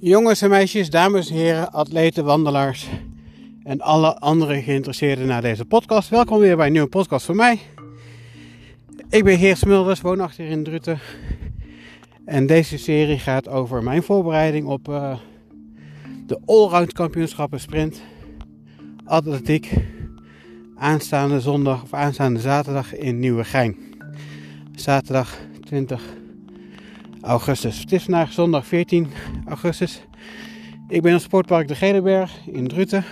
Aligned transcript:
Jongens 0.00 0.42
en 0.42 0.50
meisjes, 0.50 0.90
dames 0.90 1.30
en 1.30 1.36
heren, 1.36 1.72
atleten, 1.72 2.24
wandelaars 2.24 2.86
en 3.62 3.80
alle 3.80 4.18
andere 4.18 4.62
geïnteresseerden 4.62 5.26
naar 5.26 5.42
deze 5.42 5.64
podcast. 5.64 6.08
Welkom 6.08 6.38
weer 6.38 6.56
bij 6.56 6.66
een 6.66 6.72
nieuwe 6.72 6.88
podcast 6.88 7.26
van 7.26 7.36
mij. 7.36 7.58
Ik 9.10 9.24
ben 9.24 9.38
Geert 9.38 9.58
Smulders, 9.58 10.00
woonachtig 10.00 10.48
in 10.48 10.64
Druten. 10.64 10.98
En 12.24 12.46
deze 12.46 12.78
serie 12.78 13.18
gaat 13.18 13.48
over 13.48 13.82
mijn 13.82 14.02
voorbereiding 14.02 14.66
op 14.66 14.88
uh, 14.88 15.18
de 16.26 16.40
Allround 16.46 16.92
kampioenschappen 16.92 17.60
sprint 17.60 18.00
atletiek 19.04 19.72
aanstaande 20.76 21.40
zondag 21.40 21.82
of 21.82 21.92
aanstaande 21.92 22.40
zaterdag 22.40 22.94
in 22.94 23.18
Nieuwegein. 23.18 23.76
Zaterdag 24.74 25.38
20 25.64 26.02
augustus. 27.20 27.80
Het 27.80 27.92
is 27.92 28.02
vandaag 28.02 28.32
zondag 28.32 28.66
14 28.66 29.08
augustus. 29.46 30.02
Ik 30.88 31.02
ben 31.02 31.14
op 31.14 31.20
sportpark 31.20 31.68
De 31.68 31.74
Gelenberg 31.74 32.32
in 32.46 32.68
Druten. 32.68 33.04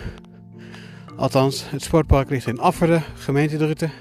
Althans, 1.16 1.70
het 1.70 1.83
sportpark 1.83 2.30
ligt 2.30 2.47
in 2.47 2.59
Afferde, 2.59 3.00
gemeente 3.14 3.56
Druten. 3.56 3.92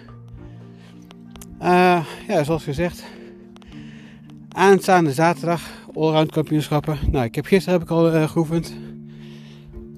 Uh, 1.62 2.06
ja, 2.28 2.44
zoals 2.44 2.64
gezegd, 2.64 3.04
aanstaande 4.50 5.14
zaterdag 5.14 5.62
allround 5.94 6.32
kampioenschappen. 6.32 6.98
Nou, 7.12 7.26
ik 7.26 7.36
heb 7.36 7.46
gisteren 7.46 7.80
heb 7.80 7.88
ik 7.90 7.96
al 7.96 8.16
uh, 8.16 8.30
geoefend. 8.30 8.68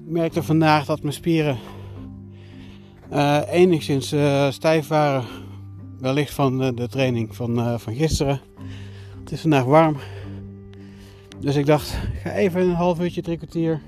Ik 0.06 0.12
merkte 0.14 0.42
vandaag 0.42 0.84
dat 0.84 1.02
mijn 1.02 1.14
spieren 1.14 1.58
uh, 3.12 3.40
enigszins 3.50 4.14
stijf 4.50 4.88
waren. 4.88 5.24
Wellicht 5.98 6.34
van 6.34 6.74
de 6.74 6.88
training 6.88 7.36
van, 7.36 7.80
van 7.80 7.94
gisteren. 7.94 8.40
Het 9.28 9.36
is 9.36 9.42
vandaag 9.42 9.64
warm. 9.64 9.96
Dus 11.40 11.56
ik 11.56 11.66
dacht, 11.66 11.98
ga 12.22 12.32
even 12.32 12.60
een 12.60 12.74
half 12.74 13.00
uurtje, 13.00 13.22
drie 13.22 13.36
kwartier. 13.36 13.80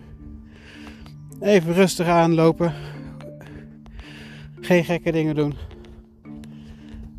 Even 1.41 1.73
rustig 1.73 2.07
aanlopen. 2.07 2.75
Geen 4.61 4.85
gekke 4.85 5.13
dingen 5.13 5.35
doen. 5.35 5.55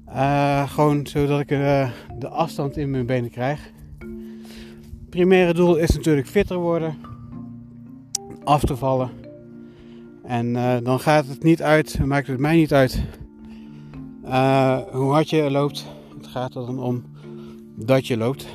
Uh, 0.08 0.69
gewoon 0.69 1.08
zodat 1.08 1.39
ik 1.39 1.52
uh, 1.52 1.89
de 2.19 2.28
afstand 2.28 2.78
in 2.78 2.89
mijn 2.89 3.05
benen 3.05 3.30
krijg. 3.30 3.72
Het 4.00 5.09
primaire 5.09 5.53
doel 5.53 5.75
is 5.75 5.95
natuurlijk 5.95 6.28
fitter 6.28 6.58
worden. 6.58 6.97
Af 8.44 8.63
te 8.63 8.75
vallen. 8.75 9.09
En 10.23 10.47
uh, 10.47 10.78
dan 10.83 11.00
gaat 11.00 11.28
het 11.28 11.44
niet 11.44 11.61
uit, 11.61 12.00
maakt 12.06 12.28
het 12.28 12.39
mij 12.39 12.56
niet 12.56 12.73
uit 12.73 13.03
hoe 14.91 15.11
hard 15.11 15.30
je 15.30 15.52
loopt. 15.52 15.85
Het 16.17 16.28
gaat 16.28 16.56
er 16.56 16.66
dan 16.66 16.80
om 16.80 17.03
dat 17.86 18.08
je 18.08 18.18
loopt. 18.18 18.46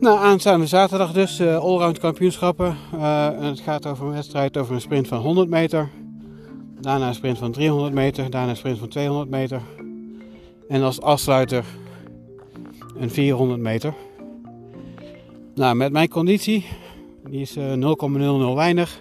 Nou, 0.00 0.18
aanstaande 0.18 0.66
zaterdag 0.66 1.12
dus 1.12 1.40
uh, 1.40 1.56
allround 1.56 1.98
kampioenschappen. 1.98 2.76
En 2.92 3.42
het 3.42 3.60
gaat 3.60 3.86
over 3.86 4.06
een 4.06 4.12
wedstrijd 4.12 4.56
over 4.56 4.74
een 4.74 4.80
sprint 4.80 5.08
van 5.08 5.18
100 5.18 5.48
meter. 5.48 5.88
Daarna 6.80 7.08
een 7.08 7.14
sprint 7.14 7.38
van 7.38 7.52
300 7.52 7.94
meter. 7.94 8.30
Daarna 8.30 8.50
een 8.50 8.56
sprint 8.56 8.78
van 8.78 8.88
200 8.88 9.30
meter. 9.30 9.62
En 10.68 10.82
als 10.82 11.00
afsluiter 11.00 11.64
een 12.96 13.10
400 13.10 13.60
meter. 13.60 13.94
Nou, 15.54 15.76
met 15.76 15.92
mijn 15.92 16.08
conditie, 16.08 16.66
die 17.24 17.40
is 17.40 17.56
uh, 17.56 17.72
0,00 18.50 18.54
weinig, 18.54 19.00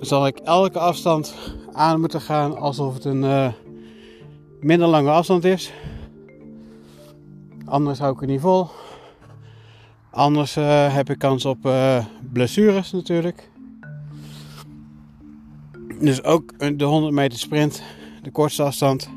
zal 0.00 0.26
ik 0.26 0.38
elke 0.38 0.78
afstand 0.78 1.34
aan 1.72 2.00
moeten 2.00 2.20
gaan 2.20 2.56
alsof 2.56 2.94
het 2.94 3.04
een 3.04 3.52
minder 4.60 4.88
lange 4.88 5.10
afstand 5.10 5.44
is. 5.44 5.72
Anders 7.64 7.98
hou 7.98 8.12
ik 8.12 8.20
het 8.20 8.28
niet 8.28 8.40
vol. 8.40 8.68
Anders 10.10 10.56
uh, 10.56 10.94
heb 10.94 11.10
ik 11.10 11.18
kans 11.18 11.44
op 11.44 11.66
uh, 11.66 12.04
blessures 12.32 12.92
natuurlijk. 12.92 13.50
Dus 16.00 16.22
ook 16.24 16.78
de 16.78 16.84
100 16.84 17.14
meter 17.14 17.38
sprint, 17.38 17.82
de 18.22 18.30
kortste 18.30 18.62
afstand, 18.62 19.10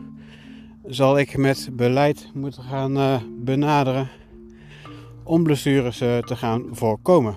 zal 0.85 1.19
ik 1.19 1.37
met 1.37 1.69
beleid 1.71 2.29
moeten 2.33 2.63
gaan 2.63 3.21
benaderen 3.43 4.09
om 5.23 5.43
blessures 5.43 5.97
te 5.97 6.35
gaan 6.35 6.65
voorkomen. 6.71 7.35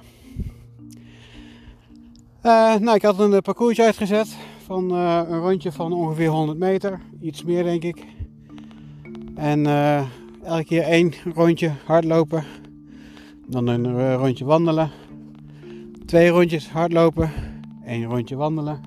nou, 2.43 2.94
ik 2.94 3.03
had 3.03 3.19
een 3.19 3.43
parcoursje 3.43 3.83
uitgezet 3.83 4.37
van 4.66 4.91
een 4.91 5.41
rondje 5.41 5.72
van 5.72 5.93
ongeveer 5.93 6.28
100 6.28 6.59
meter, 6.59 7.00
iets 7.21 7.44
meer 7.44 7.65
denk 7.65 7.83
ik. 7.83 8.04
En 9.34 9.66
elke 10.48 10.64
keer 10.64 10.82
één 10.82 11.12
rondje 11.34 11.72
hardlopen. 11.84 12.44
Dan 13.47 13.66
een 13.66 13.86
eh, 13.86 14.14
rondje 14.14 14.44
wandelen. 14.44 14.91
Twee 16.06 16.28
rondjes 16.28 16.70
hardlopen. 16.70 17.31
één 17.84 18.04
rondje 18.04 18.36
wandelen. 18.36 18.81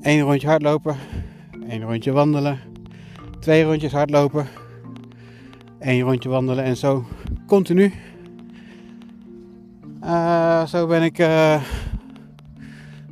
één 0.00 0.20
rondje 0.20 0.48
hardlopen. 0.48 0.96
één 1.68 1.82
rondje 1.82 2.12
wandelen. 2.12 2.58
Twee 3.40 3.64
rondjes 3.64 3.92
hardlopen. 3.92 4.46
één 5.78 6.00
rondje 6.00 6.28
wandelen 6.28 6.64
en 6.64 6.76
zo 6.76 7.04
continu. 7.46 7.92
Uh, 10.02 10.66
zo 10.66 10.86
ben 10.86 11.02
ik 11.02 11.18
uh, 11.18 11.62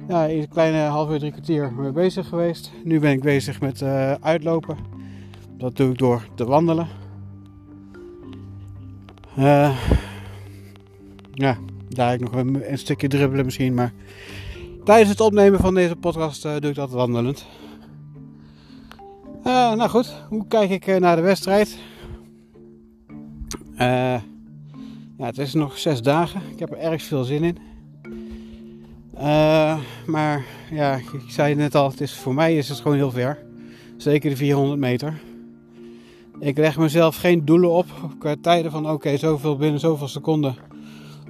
ja, 0.08 0.28
een 0.28 0.48
kleine 0.48 0.78
half 0.78 1.10
uur, 1.10 1.19
drie 1.19 1.31
kwartier 1.31 1.72
mee 1.72 1.92
bezig 1.92 2.28
geweest. 2.28 2.72
Nu 2.84 3.00
ben 3.00 3.12
ik 3.12 3.22
bezig 3.22 3.60
met 3.60 3.82
uitlopen. 4.20 4.94
Dat 5.56 5.76
doe 5.76 5.91
ik 5.91 5.98
door 5.98 6.26
te 6.34 6.44
wandelen. 6.44 6.88
Uh, 9.38 9.78
ja, 11.32 11.56
daar 11.88 12.15
ik 12.15 12.20
nog 12.20 12.32
een, 12.32 12.78
stukje 12.78 13.09
dribbelen 13.09 13.44
misschien, 13.44 13.75
maar 13.75 13.93
tijdens 14.84 15.10
het 15.10 15.20
opnemen 15.20 15.60
van 15.60 15.75
deze 15.75 15.97
podcast 15.97 16.44
uh, 16.44 16.56
doe 16.59 16.70
ik 16.70 16.76
dat 16.76 16.91
wandelend. 16.91 17.47
Uh, 19.38 19.75
nou 19.75 19.88
goed, 19.91 20.14
hoe 20.28 20.47
kijk 20.47 20.70
ik 20.70 20.98
naar 21.00 21.16
de 21.16 21.22
wedstrijd? 21.22 21.78
ja, 25.19 25.26
het 25.26 25.38
is 25.38 25.54
nog 25.54 25.78
zes 25.78 26.03
dagen. 26.03 26.41
Ik 26.53 26.59
heb 26.59 26.70
er 26.70 26.78
erg 26.78 27.03
veel 27.03 27.25
zin 27.25 27.44
in. 27.44 27.59
maar 30.06 30.44
ja, 30.70 30.97
ik 30.97 31.25
zei 31.28 31.54
net 31.54 31.75
al, 31.75 31.91
het 31.91 32.00
is, 32.00 32.14
voor 32.14 32.34
mij 32.34 32.56
is 32.56 32.69
het 32.69 32.81
gewoon 32.81 32.97
heel 32.97 33.10
ver. 33.10 33.38
Zeker 33.97 34.31
de 34.31 34.37
400 34.37 34.81
meter. 34.81 35.20
Ik 36.44 36.59
leg 36.59 36.78
mezelf 36.78 37.16
geen 37.16 37.44
doelen 37.44 37.71
op 37.71 37.87
qua 38.19 38.34
tijden 38.41 38.71
van 38.71 38.91
oké, 38.91 39.16
zoveel 39.16 39.56
binnen 39.56 39.81
zoveel 39.81 40.09
seconden 40.09 40.56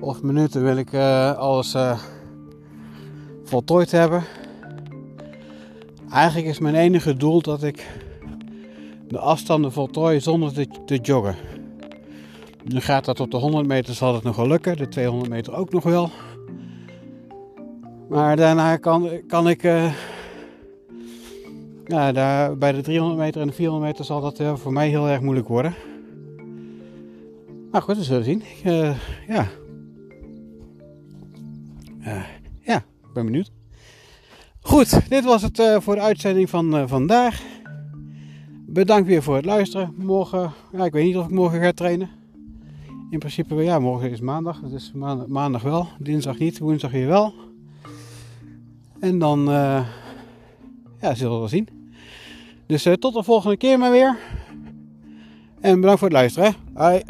of 0.01 0.23
minuten 0.23 0.63
wil 0.63 0.77
ik 0.77 0.93
uh, 0.93 1.39
alles 1.39 1.75
uh, 1.75 1.99
voltooid 3.45 3.91
hebben. 3.91 4.25
Eigenlijk 6.11 6.49
is 6.49 6.59
mijn 6.59 6.75
enige 6.75 7.17
doel 7.17 7.43
dat 7.43 7.63
ik 7.63 7.87
de 9.09 9.19
afstanden 9.19 9.73
voltooi 9.73 10.21
zonder 10.21 10.69
te, 10.85 10.97
joggen. 10.97 11.37
Nu 12.65 12.81
gaat 12.81 13.05
dat 13.05 13.21
op 13.21 13.31
de 13.31 13.37
100 13.37 13.67
meter 13.67 13.95
zal 13.95 14.15
het 14.15 14.23
nog 14.23 14.37
wel 14.37 14.49
lukken, 14.49 14.77
de 14.77 14.89
200 14.89 15.31
meter 15.31 15.55
ook 15.55 15.73
nog 15.73 15.85
wel. 15.85 16.11
Maar 18.09 18.37
daarna 18.37 18.77
kan, 18.77 19.11
kan 19.27 19.49
ik 19.49 19.63
uh, 19.63 19.93
ja, 21.87 22.13
daar, 22.13 22.57
bij 22.57 22.73
de 22.73 22.81
300 22.81 23.19
meter 23.19 23.41
en 23.41 23.47
de 23.47 23.53
400 23.53 23.91
meter 23.91 24.05
zal 24.05 24.21
dat 24.21 24.41
uh, 24.41 24.57
voor 24.57 24.73
mij 24.73 24.89
heel 24.89 25.09
erg 25.09 25.21
moeilijk 25.21 25.49
worden. 25.49 25.75
Maar 27.71 27.83
goed, 27.83 27.97
we 27.97 28.03
zullen 28.03 28.25
zien. 28.25 28.43
Uh, 28.65 28.97
ja. 29.29 29.49
Uh, 32.01 32.25
ja, 32.61 32.77
ik 32.77 33.13
ben 33.15 33.25
benieuwd. 33.25 33.51
Goed, 34.61 35.09
dit 35.09 35.25
was 35.25 35.43
het 35.43 35.63
voor 35.79 35.95
de 35.95 36.01
uitzending 36.01 36.51
van 36.51 36.89
vandaag. 36.89 37.43
Bedankt 38.67 39.07
weer 39.07 39.23
voor 39.23 39.37
het 39.37 39.45
luisteren. 39.45 39.95
Morgen, 39.97 40.53
ja, 40.73 40.85
ik 40.85 40.93
weet 40.93 41.05
niet 41.05 41.17
of 41.17 41.25
ik 41.25 41.31
morgen 41.31 41.61
ga 41.61 41.73
trainen. 41.73 42.11
In 43.11 43.19
principe, 43.19 43.55
ja, 43.55 43.79
morgen 43.79 44.11
is 44.11 44.21
maandag. 44.21 44.61
Dus 44.61 44.93
maandag, 44.95 45.27
maandag 45.27 45.63
wel. 45.63 45.89
Dinsdag 45.99 46.39
niet, 46.39 46.59
woensdag 46.59 46.91
weer 46.91 47.07
wel. 47.07 47.35
En 49.01 49.19
dan 49.19 49.49
ja, 51.05 51.15
zullen 51.15 51.33
we 51.33 51.39
wel 51.39 51.49
zien. 51.49 51.69
Dus 52.67 52.87
uh, 52.87 52.93
tot 52.93 53.15
de 53.15 53.23
volgende 53.23 53.57
keer 53.57 53.79
maar 53.79 53.91
weer. 53.91 54.19
En 55.61 55.81
bedankt 55.81 55.99
voor 55.99 56.09
het 56.09 56.17
luisteren. 56.17 56.55
Hoi. 56.75 57.03